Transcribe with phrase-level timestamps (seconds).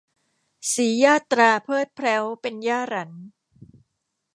[0.73, 3.11] สียาตราเพริศแพร้วเป็นย่าหรัน